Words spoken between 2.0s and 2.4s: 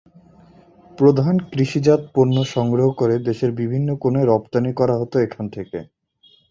পণ্য